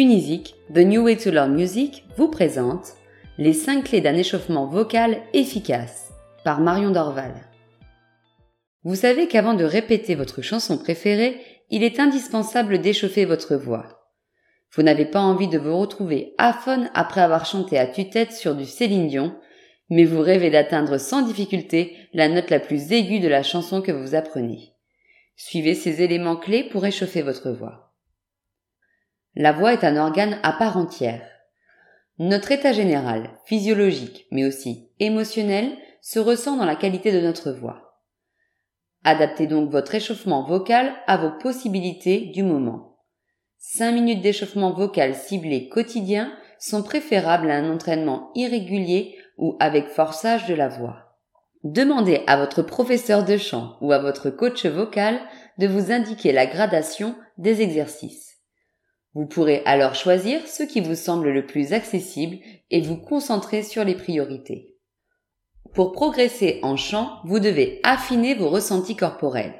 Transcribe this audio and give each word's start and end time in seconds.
Unisic, 0.00 0.54
The 0.72 0.78
New 0.78 1.04
Way 1.04 1.18
to 1.18 1.30
Learn 1.30 1.52
Music, 1.52 2.06
vous 2.16 2.28
présente 2.28 2.94
Les 3.36 3.52
5 3.52 3.84
clés 3.84 4.00
d'un 4.00 4.16
échauffement 4.16 4.64
vocal 4.64 5.20
efficace 5.34 6.08
par 6.42 6.62
Marion 6.62 6.90
Dorval. 6.90 7.34
Vous 8.82 8.94
savez 8.94 9.28
qu'avant 9.28 9.52
de 9.52 9.64
répéter 9.64 10.14
votre 10.14 10.40
chanson 10.40 10.78
préférée, 10.78 11.38
il 11.68 11.82
est 11.82 12.00
indispensable 12.00 12.78
d'échauffer 12.78 13.26
votre 13.26 13.56
voix. 13.56 14.08
Vous 14.74 14.82
n'avez 14.82 15.04
pas 15.04 15.20
envie 15.20 15.48
de 15.48 15.58
vous 15.58 15.76
retrouver 15.76 16.32
aphone 16.38 16.88
après 16.94 17.20
avoir 17.20 17.44
chanté 17.44 17.78
à 17.78 17.86
tue-tête 17.86 18.32
sur 18.32 18.54
du 18.54 18.64
Céline 18.64 19.06
Dion, 19.06 19.36
mais 19.90 20.04
vous 20.04 20.22
rêvez 20.22 20.48
d'atteindre 20.48 20.96
sans 20.96 21.20
difficulté 21.20 21.94
la 22.14 22.30
note 22.30 22.48
la 22.48 22.60
plus 22.60 22.90
aiguë 22.90 23.20
de 23.20 23.28
la 23.28 23.42
chanson 23.42 23.82
que 23.82 23.92
vous 23.92 24.14
apprenez. 24.14 24.72
Suivez 25.36 25.74
ces 25.74 26.00
éléments 26.00 26.36
clés 26.36 26.64
pour 26.64 26.86
échauffer 26.86 27.20
votre 27.20 27.50
voix. 27.50 27.89
La 29.36 29.52
voix 29.52 29.72
est 29.72 29.84
un 29.84 29.96
organe 29.96 30.38
à 30.42 30.52
part 30.52 30.76
entière. 30.76 31.22
Notre 32.18 32.52
état 32.52 32.72
général, 32.72 33.30
physiologique, 33.46 34.26
mais 34.30 34.44
aussi 34.44 34.90
émotionnel, 34.98 35.70
se 36.02 36.18
ressent 36.18 36.56
dans 36.56 36.64
la 36.64 36.76
qualité 36.76 37.12
de 37.12 37.20
notre 37.20 37.52
voix. 37.52 38.02
Adaptez 39.04 39.46
donc 39.46 39.70
votre 39.70 39.94
échauffement 39.94 40.42
vocal 40.42 40.92
à 41.06 41.16
vos 41.16 41.30
possibilités 41.38 42.26
du 42.26 42.42
moment. 42.42 42.98
5 43.58 43.92
minutes 43.92 44.20
d'échauffement 44.20 44.72
vocal 44.72 45.14
ciblé 45.14 45.68
quotidien 45.68 46.32
sont 46.58 46.82
préférables 46.82 47.50
à 47.50 47.56
un 47.56 47.72
entraînement 47.72 48.30
irrégulier 48.34 49.16
ou 49.38 49.56
avec 49.60 49.88
forçage 49.88 50.46
de 50.46 50.54
la 50.54 50.68
voix. 50.68 51.18
Demandez 51.62 52.22
à 52.26 52.36
votre 52.36 52.62
professeur 52.62 53.24
de 53.24 53.36
chant 53.36 53.76
ou 53.80 53.92
à 53.92 53.98
votre 53.98 54.30
coach 54.30 54.66
vocal 54.66 55.20
de 55.58 55.66
vous 55.66 55.92
indiquer 55.92 56.32
la 56.32 56.46
gradation 56.46 57.14
des 57.38 57.62
exercices. 57.62 58.29
Vous 59.14 59.26
pourrez 59.26 59.62
alors 59.64 59.94
choisir 59.94 60.46
ce 60.46 60.62
qui 60.62 60.80
vous 60.80 60.94
semble 60.94 61.30
le 61.30 61.44
plus 61.44 61.72
accessible 61.72 62.38
et 62.70 62.80
vous 62.80 62.96
concentrer 62.96 63.62
sur 63.62 63.84
les 63.84 63.96
priorités. 63.96 64.76
Pour 65.74 65.92
progresser 65.92 66.60
en 66.62 66.76
chant, 66.76 67.20
vous 67.24 67.40
devez 67.40 67.80
affiner 67.82 68.34
vos 68.34 68.48
ressentis 68.48 68.96
corporels. 68.96 69.54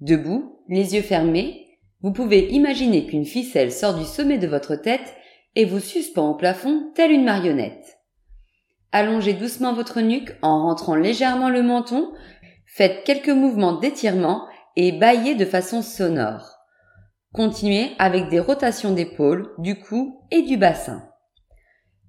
Debout, 0.00 0.60
les 0.68 0.94
yeux 0.94 1.02
fermés, 1.02 1.78
vous 2.02 2.12
pouvez 2.12 2.48
imaginer 2.48 3.06
qu'une 3.06 3.24
ficelle 3.24 3.72
sort 3.72 3.94
du 3.94 4.04
sommet 4.04 4.38
de 4.38 4.46
votre 4.46 4.74
tête 4.74 5.14
et 5.54 5.64
vous 5.64 5.80
suspend 5.80 6.30
au 6.30 6.34
plafond 6.34 6.90
telle 6.94 7.12
une 7.12 7.24
marionnette. 7.24 7.98
Allongez 8.90 9.32
doucement 9.32 9.72
votre 9.72 10.00
nuque 10.00 10.36
en 10.42 10.62
rentrant 10.64 10.94
légèrement 10.94 11.48
le 11.48 11.62
menton, 11.62 12.12
faites 12.66 13.04
quelques 13.04 13.28
mouvements 13.28 13.78
d'étirement 13.78 14.46
et 14.76 14.92
baillez 14.92 15.34
de 15.34 15.44
façon 15.44 15.80
sonore. 15.80 16.51
Continuez 17.32 17.92
avec 17.98 18.28
des 18.28 18.40
rotations 18.40 18.92
d'épaules, 18.92 19.54
du 19.56 19.78
cou 19.78 20.20
et 20.30 20.42
du 20.42 20.58
bassin. 20.58 21.08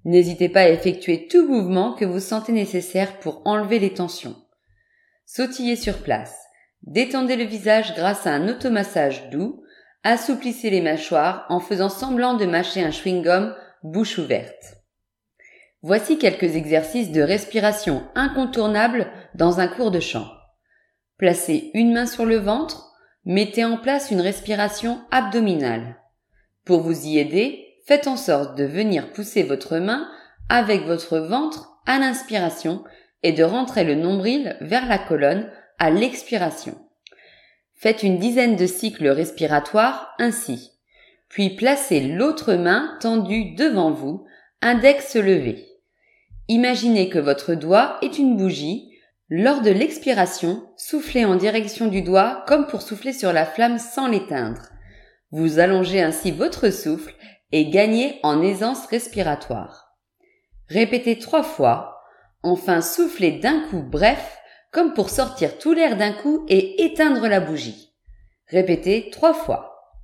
N'hésitez 0.04 0.50
pas 0.50 0.60
à 0.60 0.68
effectuer 0.68 1.28
tout 1.28 1.48
mouvement 1.48 1.94
que 1.94 2.04
vous 2.04 2.20
sentez 2.20 2.52
nécessaire 2.52 3.18
pour 3.20 3.40
enlever 3.46 3.78
les 3.78 3.94
tensions. 3.94 4.36
Sautillez 5.24 5.76
sur 5.76 6.02
place. 6.02 6.36
Détendez 6.82 7.36
le 7.36 7.44
visage 7.44 7.94
grâce 7.94 8.26
à 8.26 8.32
un 8.32 8.48
automassage 8.48 9.30
doux. 9.30 9.62
Assouplissez 10.02 10.68
les 10.68 10.82
mâchoires 10.82 11.46
en 11.48 11.58
faisant 11.60 11.88
semblant 11.88 12.34
de 12.34 12.44
mâcher 12.44 12.82
un 12.82 12.90
chewing-gum 12.90 13.54
bouche 13.82 14.18
ouverte. 14.18 14.76
Voici 15.80 16.18
quelques 16.18 16.56
exercices 16.56 17.12
de 17.12 17.22
respiration 17.22 18.04
incontournables 18.14 19.10
dans 19.34 19.60
un 19.60 19.68
cours 19.68 19.90
de 19.90 20.00
chant. 20.00 20.26
Placez 21.16 21.70
une 21.72 21.94
main 21.94 22.06
sur 22.06 22.26
le 22.26 22.36
ventre, 22.36 22.93
Mettez 23.26 23.64
en 23.64 23.78
place 23.78 24.10
une 24.10 24.20
respiration 24.20 25.00
abdominale. 25.10 25.96
Pour 26.64 26.80
vous 26.80 27.06
y 27.06 27.18
aider, 27.18 27.78
faites 27.86 28.06
en 28.06 28.16
sorte 28.16 28.56
de 28.56 28.64
venir 28.64 29.12
pousser 29.12 29.42
votre 29.42 29.78
main 29.78 30.06
avec 30.50 30.84
votre 30.84 31.18
ventre 31.18 31.78
à 31.86 31.98
l'inspiration 31.98 32.84
et 33.22 33.32
de 33.32 33.42
rentrer 33.42 33.84
le 33.84 33.94
nombril 33.94 34.56
vers 34.60 34.86
la 34.86 34.98
colonne 34.98 35.50
à 35.78 35.90
l'expiration. 35.90 36.76
Faites 37.74 38.02
une 38.02 38.18
dizaine 38.18 38.56
de 38.56 38.66
cycles 38.66 39.08
respiratoires 39.08 40.14
ainsi. 40.18 40.72
Puis 41.28 41.50
placez 41.50 42.00
l'autre 42.00 42.54
main 42.54 42.96
tendue 43.00 43.54
devant 43.54 43.90
vous, 43.90 44.26
index 44.60 45.16
levé. 45.16 45.66
Imaginez 46.48 47.08
que 47.08 47.18
votre 47.18 47.54
doigt 47.54 47.98
est 48.02 48.18
une 48.18 48.36
bougie 48.36 48.93
lors 49.30 49.62
de 49.62 49.70
l'expiration, 49.70 50.68
soufflez 50.76 51.24
en 51.24 51.36
direction 51.36 51.86
du 51.86 52.02
doigt 52.02 52.44
comme 52.46 52.66
pour 52.66 52.82
souffler 52.82 53.12
sur 53.12 53.32
la 53.32 53.46
flamme 53.46 53.78
sans 53.78 54.06
l'éteindre. 54.06 54.68
Vous 55.30 55.58
allongez 55.58 56.02
ainsi 56.02 56.30
votre 56.30 56.70
souffle 56.70 57.14
et 57.50 57.70
gagnez 57.70 58.20
en 58.22 58.42
aisance 58.42 58.86
respiratoire. 58.86 59.96
Répétez 60.68 61.18
trois 61.18 61.42
fois, 61.42 62.02
enfin 62.42 62.80
soufflez 62.80 63.32
d'un 63.32 63.60
coup 63.68 63.82
bref 63.82 64.38
comme 64.70 64.92
pour 64.92 65.08
sortir 65.08 65.56
tout 65.56 65.72
l'air 65.72 65.96
d'un 65.96 66.12
coup 66.12 66.44
et 66.48 66.84
éteindre 66.84 67.26
la 67.26 67.40
bougie. 67.40 67.94
Répétez 68.48 69.08
trois 69.10 69.34
fois. 69.34 69.94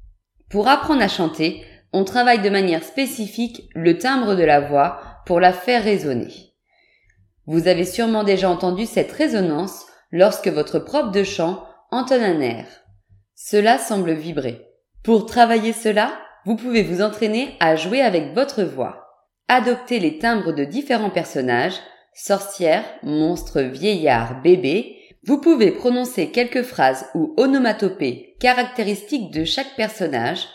Pour 0.48 0.68
apprendre 0.68 1.02
à 1.02 1.08
chanter, 1.08 1.64
on 1.92 2.04
travaille 2.04 2.40
de 2.40 2.50
manière 2.50 2.84
spécifique 2.84 3.68
le 3.74 3.98
timbre 3.98 4.34
de 4.34 4.44
la 4.44 4.60
voix 4.60 5.00
pour 5.26 5.40
la 5.40 5.52
faire 5.52 5.84
résonner. 5.84 6.49
Vous 7.50 7.66
avez 7.66 7.84
sûrement 7.84 8.22
déjà 8.22 8.48
entendu 8.48 8.86
cette 8.86 9.10
résonance 9.10 9.86
lorsque 10.12 10.46
votre 10.46 10.78
prof 10.78 11.10
de 11.10 11.24
chant 11.24 11.64
entonne 11.90 12.22
un 12.22 12.38
air. 12.38 12.64
Cela 13.34 13.76
semble 13.76 14.12
vibrer. 14.12 14.68
Pour 15.02 15.26
travailler 15.26 15.72
cela, 15.72 16.12
vous 16.46 16.54
pouvez 16.54 16.84
vous 16.84 17.02
entraîner 17.02 17.56
à 17.58 17.74
jouer 17.74 18.02
avec 18.02 18.34
votre 18.34 18.62
voix. 18.62 19.04
Adoptez 19.48 19.98
les 19.98 20.18
timbres 20.18 20.52
de 20.52 20.62
différents 20.62 21.10
personnages, 21.10 21.74
sorcières, 22.14 22.84
monstres, 23.02 23.62
vieillards, 23.62 24.40
bébés. 24.42 24.96
Vous 25.24 25.40
pouvez 25.40 25.72
prononcer 25.72 26.30
quelques 26.30 26.62
phrases 26.62 27.06
ou 27.16 27.34
onomatopées 27.36 28.36
caractéristiques 28.38 29.32
de 29.32 29.42
chaque 29.42 29.74
personnage, 29.74 30.46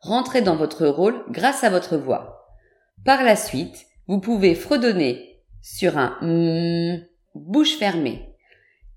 rentrer 0.00 0.42
dans 0.42 0.56
votre 0.56 0.86
rôle 0.86 1.24
grâce 1.30 1.64
à 1.64 1.70
votre 1.70 1.96
voix. 1.96 2.44
Par 3.06 3.24
la 3.24 3.36
suite, 3.36 3.86
vous 4.06 4.20
pouvez 4.20 4.54
fredonner 4.54 5.31
sur 5.62 5.96
un 5.96 6.18
mm, 6.20 7.04
bouche 7.34 7.78
fermée. 7.78 8.28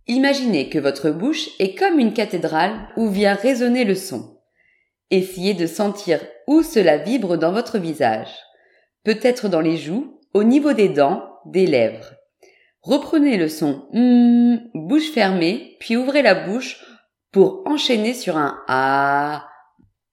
Imaginez 0.08 0.70
que 0.70 0.80
votre 0.80 1.10
bouche 1.10 1.50
est 1.60 1.76
comme 1.76 2.00
une 2.00 2.14
cathédrale 2.14 2.90
où 2.98 3.10
vient 3.10 3.34
résonner 3.34 3.86
le 3.86 3.96
son. 3.96 4.40
Essayez 5.12 5.54
de 5.54 5.68
sentir 5.68 6.20
où 6.48 6.64
cela 6.64 6.98
vibre 6.98 7.38
dans 7.38 7.52
votre 7.52 7.78
visage. 7.78 8.30
Peut-être 9.04 9.50
dans 9.50 9.62
les 9.62 9.78
joues, 9.78 10.20
au 10.34 10.44
niveau 10.44 10.74
des 10.74 10.90
dents, 10.90 11.24
des 11.46 11.68
lèvres. 11.68 12.14
Reprenez 12.82 13.38
le 13.38 13.50
son 13.50 13.88
mm, 13.94 14.58
bouche 14.74 15.12
fermée, 15.12 15.78
puis 15.80 15.98
ouvrez 15.98 16.22
la 16.22 16.36
bouche 16.36 16.84
pour 17.32 17.64
enchaîner 17.66 18.14
sur 18.14 18.38
un 18.38 18.60
A. 18.68 19.48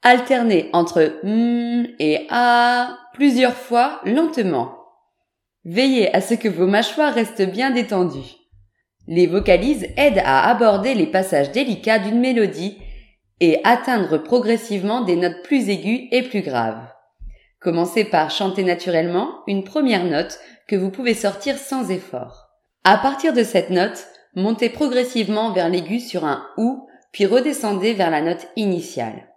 Alternez 0.03 0.71
entre 0.73 1.21
mm 1.23 1.87
et 1.99 2.27
A 2.31 2.99
plusieurs 3.15 3.55
fois 3.55 4.01
lentement. 4.05 4.82
Veillez 5.65 6.15
à 6.15 6.21
ce 6.21 6.35
que 6.35 6.49
vos 6.49 6.67
mâchoires 6.67 7.15
restent 7.15 7.49
bien 7.49 7.71
détendues. 7.71 8.37
Les 9.07 9.27
vocalises 9.27 9.87
aident 9.97 10.23
à 10.25 10.49
aborder 10.49 10.95
les 10.95 11.07
passages 11.07 11.53
délicats 11.53 11.99
d'une 11.99 12.21
mélodie 12.21 12.79
et 13.41 13.61
atteindre 13.65 14.19
progressivement 14.19 15.03
des 15.03 15.17
notes 15.17 15.43
plus 15.45 15.69
aiguës 15.69 16.09
et 16.11 16.23
plus 16.23 16.43
graves. 16.43 16.87
Commencez 17.61 18.05
par 18.05 18.31
chanter 18.31 18.65
naturellement 18.65 19.43
une 19.47 19.65
première 19.65 20.05
note 20.05 20.39
que 20.67 20.77
vous 20.77 20.91
pouvez 20.91 21.15
sortir 21.15 21.59
sans 21.59 21.91
effort. 21.91 22.49
À 22.85 22.97
partir 22.99 23.33
de 23.33 23.45
cette 23.45 23.71
note, 23.71 24.07
montez 24.35 24.69
progressivement 24.69 25.53
vers 25.53 25.69
l'aigu 25.69 26.01
sur 26.01 26.25
un 26.25 26.45
OU, 26.57 26.89
puis 27.13 27.27
redescendez 27.27 27.95
vers 27.95 28.11
la 28.11 28.23
note 28.23 28.49
initiale. 28.57 29.29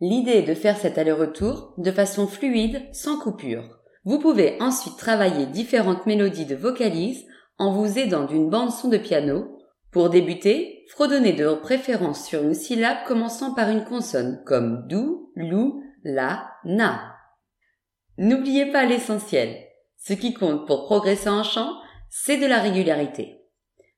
L'idée 0.00 0.32
est 0.38 0.42
de 0.42 0.54
faire 0.54 0.76
cet 0.76 0.98
aller-retour 0.98 1.74
de 1.78 1.90
façon 1.90 2.28
fluide, 2.28 2.82
sans 2.92 3.18
coupure. 3.18 3.80
Vous 4.04 4.18
pouvez 4.18 4.56
ensuite 4.60 4.98
travailler 4.98 5.46
différentes 5.46 6.06
mélodies 6.06 6.44
de 6.44 6.54
vocalises 6.54 7.24
en 7.58 7.72
vous 7.72 7.98
aidant 7.98 8.24
d'une 8.24 8.50
bande 8.50 8.70
son 8.70 8.88
de 8.88 8.98
piano. 8.98 9.58
Pour 9.90 10.10
débuter, 10.10 10.84
fredonnez 10.88 11.32
de 11.32 11.54
préférence 11.54 12.26
sur 12.26 12.42
une 12.42 12.54
syllabe 12.54 12.98
commençant 13.06 13.54
par 13.54 13.70
une 13.70 13.84
consonne 13.84 14.42
comme 14.44 14.86
do, 14.88 15.30
lou, 15.36 15.82
la, 16.02 16.50
na. 16.64 17.14
N'oubliez 18.18 18.66
pas 18.66 18.84
l'essentiel. 18.84 19.56
Ce 19.96 20.12
qui 20.12 20.34
compte 20.34 20.66
pour 20.66 20.84
progresser 20.84 21.30
en 21.30 21.42
chant, 21.42 21.72
c'est 22.10 22.36
de 22.36 22.46
la 22.46 22.60
régularité. 22.60 23.40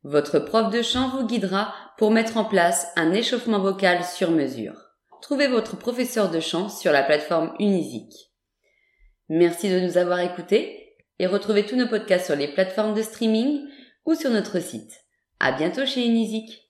Votre 0.04 0.38
prof 0.38 0.70
de 0.70 0.82
chant 0.82 1.08
vous 1.08 1.26
guidera 1.26 1.74
pour 1.98 2.12
mettre 2.12 2.36
en 2.36 2.44
place 2.44 2.92
un 2.94 3.12
échauffement 3.12 3.58
vocal 3.58 4.04
sur 4.04 4.30
mesure. 4.30 4.92
Trouvez 5.20 5.48
votre 5.48 5.76
professeur 5.76 6.30
de 6.30 6.38
chant 6.38 6.68
sur 6.68 6.92
la 6.92 7.02
plateforme 7.02 7.54
Unisic. 7.58 8.25
Merci 9.28 9.68
de 9.68 9.80
nous 9.80 9.98
avoir 9.98 10.20
écoutés 10.20 10.94
et 11.18 11.26
retrouvez 11.26 11.66
tous 11.66 11.76
nos 11.76 11.88
podcasts 11.88 12.26
sur 12.26 12.36
les 12.36 12.48
plateformes 12.48 12.94
de 12.94 13.02
streaming 13.02 13.66
ou 14.04 14.14
sur 14.14 14.30
notre 14.30 14.60
site. 14.60 15.04
À 15.40 15.52
bientôt 15.52 15.84
chez 15.84 16.06
Unisic. 16.06 16.65